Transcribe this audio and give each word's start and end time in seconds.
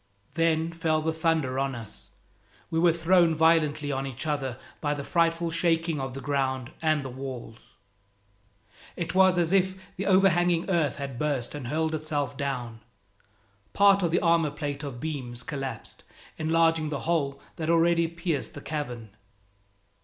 Then 0.33 0.71
fell 0.71 1.03
the 1.03 1.13
thunder 1.13 1.59
on 1.59 1.75
us! 1.75 2.09
We 2.71 2.79
were 2.79 2.91
thrown 2.91 3.35
violently 3.35 3.91
on 3.91 4.07
each 4.07 4.25
other 4.25 4.57
by 4.79 4.95
the 4.95 5.03
frightful 5.03 5.51
shaking 5.51 5.99
of 6.01 6.15
the 6.15 6.21
ground 6.21 6.71
and 6.81 7.05
the 7.05 7.09
walls. 7.11 7.59
It 8.95 9.13
was 9.13 9.37
as 9.37 9.53
if 9.53 9.75
the 9.97 10.07
overhanging 10.07 10.67
earth 10.71 10.95
had 10.97 11.19
burst 11.19 11.53
and 11.53 11.67
hurled 11.67 11.93
itself 11.93 12.35
down. 12.35 12.79
Part 13.73 14.01
of 14.01 14.09
the 14.09 14.21
armor 14.21 14.49
plate 14.49 14.81
of 14.81 14.99
beams 14.99 15.43
collapsed, 15.43 16.03
enlarging 16.39 16.89
the 16.89 17.01
hole 17.01 17.39
that 17.57 17.69
already 17.69 18.07
pierced 18.07 18.55
the 18.55 18.61
cavern. 18.61 19.11